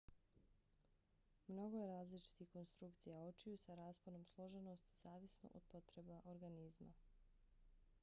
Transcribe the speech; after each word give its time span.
mnogo 1.47 1.81
je 1.81 1.91
različitih 1.91 2.49
konstrukcija 2.55 3.19
očiju 3.27 3.57
sa 3.67 3.75
rasponom 3.83 4.25
složenosti 4.33 4.97
zavisno 5.03 5.49
od 5.53 5.71
potreba 5.71 6.21
organizma 6.37 6.93